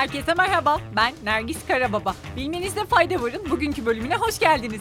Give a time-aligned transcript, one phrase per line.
[0.00, 2.14] Herkese merhaba, ben Nergis Karababa.
[2.36, 4.80] Bilmenizde fayda varın bugünkü bölümüne hoş geldiniz.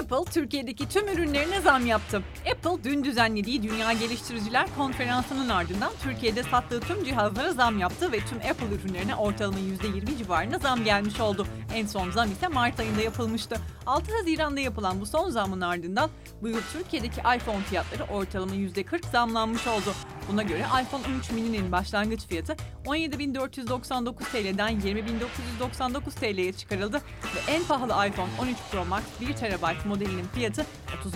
[0.00, 2.22] Apple Türkiye'deki tüm ürünlerine zam yaptı.
[2.52, 8.38] Apple dün düzenlediği Dünya Geliştiriciler Konferansı'nın ardından Türkiye'de sattığı tüm cihazlara zam yaptı ve tüm
[8.38, 11.46] Apple ürünlerine ortalama %20 civarında zam gelmiş oldu.
[11.74, 13.56] En son zam ise Mart ayında yapılmıştı.
[13.86, 16.10] 6 Haziran'da yapılan bu son zamın ardından
[16.42, 19.94] bu yıl Türkiye'deki iPhone fiyatları ortalama %40 zamlanmış oldu.
[20.32, 26.96] Buna göre iPhone 13 mini'nin başlangıç fiyatı 17.499 TL'den 20.999 TL'ye çıkarıldı
[27.36, 30.66] ve en pahalı iPhone 13 Pro Max 1 TB modelinin fiyatı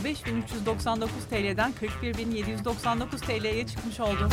[0.04, 4.28] 35.399 TL'den 41.799 TL'ye çıkmış oldu.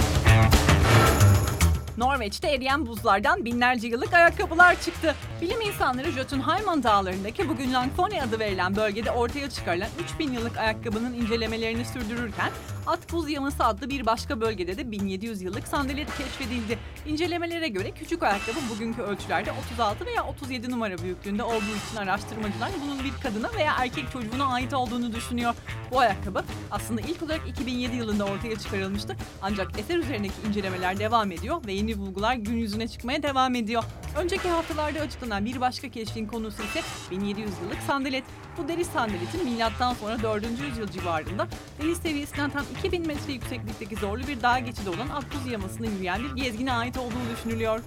[1.97, 5.15] Norveç'te eriyen buzlardan binlerce yıllık ayakkabılar çıktı.
[5.41, 11.85] Bilim insanları Jotunheimen dağlarındaki bugün Langfone adı verilen bölgede ortaya çıkarılan 3000 yıllık ayakkabının incelemelerini
[11.85, 12.51] sürdürürken
[12.87, 16.79] At Buz Yaması adlı bir başka bölgede de 1700 yıllık sandalet keşfedildi.
[17.05, 23.03] İncelemelere göre küçük ayakkabı bugünkü ölçülerde 36 veya 37 numara büyüklüğünde olduğu için araştırmacılar bunun
[23.03, 25.53] bir kadına veya erkek çocuğuna ait olduğunu düşünüyor.
[25.91, 29.15] Bu ayakkabı aslında ilk olarak 2007 yılında ortaya çıkarılmıştı.
[29.41, 33.83] Ancak eser üzerindeki incelemeler devam ediyor ve yeni bulgular gün yüzüne çıkmaya devam ediyor.
[34.17, 38.23] Önceki haftalarda açıklanan bir başka keşfin konusu ise 1700 yıllık sandalet.
[38.57, 40.45] Bu deri sandaletin milattan sonra 4.
[40.67, 41.47] yüzyıl civarında
[41.81, 46.43] deniz seviyesinden tam 2000 metre yükseklikteki zorlu bir dağ geçidi olan Akbuz yamasını yürüyen bir
[46.43, 47.81] gezgine ait olduğu düşünülüyor.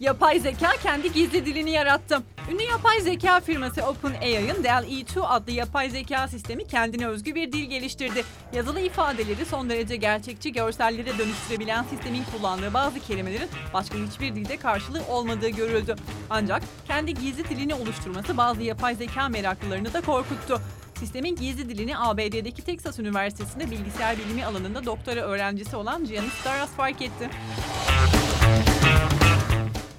[0.00, 2.22] Yapay zeka kendi gizli dilini yarattı.
[2.52, 8.24] Ünlü yapay zeka firması OpenAI'ın DALL-E2 adlı yapay zeka sistemi kendine özgü bir dil geliştirdi.
[8.52, 15.02] Yazılı ifadeleri son derece gerçekçi görsellere dönüştürebilen sistemin kullandığı bazı kelimelerin başka hiçbir dilde karşılığı
[15.08, 15.96] olmadığı görüldü.
[16.30, 20.60] Ancak kendi gizli dilini oluşturması bazı yapay zeka meraklılarını da korkuttu.
[20.98, 27.02] Sistemin gizli dilini ABD'deki Texas Üniversitesi'nde bilgisayar bilimi alanında doktora öğrencisi olan Giannis Staras fark
[27.02, 27.30] etti.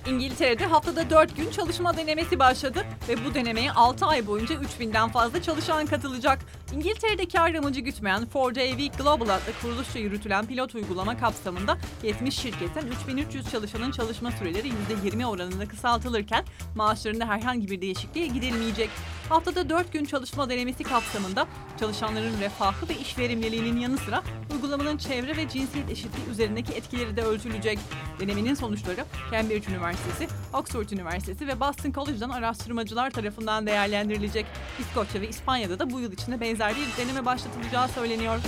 [0.10, 5.42] İngiltere'de haftada 4 gün çalışma denemesi başladı ve bu denemeye 6 ay boyunca 3000'den fazla
[5.42, 6.40] çalışan katılacak.
[6.74, 12.88] İngiltere'de kar amacı gütmeyen 4Day Week Global adlı kuruluşça yürütülen pilot uygulama kapsamında 70 şirketten
[12.88, 14.72] 3300 çalışanın çalışma süreleri
[15.04, 16.46] %20 oranında kısaltılırken
[16.76, 18.90] maaşlarında herhangi bir değişikliğe gidilmeyecek.
[19.30, 21.48] Haftada 4 gün çalışma denemesi kapsamında
[21.80, 24.24] çalışanların refahı ve iş verimliliğinin yanı sıra
[24.54, 27.80] uygulamanın çevre ve cinsiyet eşitliği üzerindeki etkileri de ölçülecek.
[28.20, 34.46] Denemenin sonuçları Cambridge Üniversitesi, Oxford Üniversitesi ve Boston College'dan araştırmacılar tarafından değerlendirilecek.
[34.80, 38.40] İskoçya ve İspanya'da da bu yıl içinde benzer bir deneme başlatılacağı söyleniyor.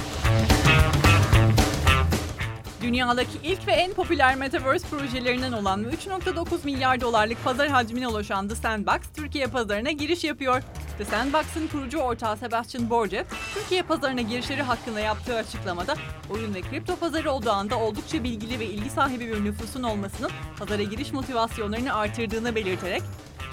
[2.82, 8.48] Dünyadaki ilk ve en popüler Metaverse projelerinden olan ve 3.9 milyar dolarlık pazar hacmine ulaşan
[8.48, 10.62] The Sandbox, Türkiye pazarına giriş yapıyor.
[10.98, 15.96] The Sandbox'ın kurucu ortağı Sebastian Borge, Türkiye pazarına girişleri hakkında yaptığı açıklamada
[16.30, 21.14] oyun ve kripto pazarı odağında oldukça bilgili ve ilgi sahibi bir nüfusun olmasının pazara giriş
[21.14, 23.04] motivasyonlarını artırdığını belirterek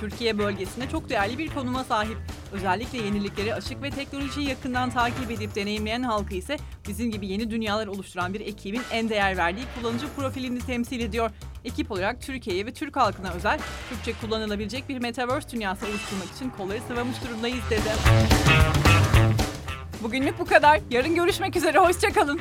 [0.00, 2.16] Türkiye bölgesinde çok değerli bir konuma sahip.
[2.52, 6.56] Özellikle yenilikleri açık ve teknolojiyi yakından takip edip deneyimleyen halkı ise
[6.88, 11.30] bizim gibi yeni dünyalar oluşturan bir ekibin en değer verdiği kullanıcı profilini temsil ediyor.
[11.64, 13.58] Ekip olarak Türkiye'ye ve Türk halkına özel
[13.90, 17.90] Türkçe kullanılabilecek bir metaverse dünyası oluşturmak için kolları sıvamış durumdayız dedi.
[20.02, 20.80] Bugünlük bu kadar.
[20.90, 21.78] Yarın görüşmek üzere.
[21.78, 22.40] Hoşçakalın.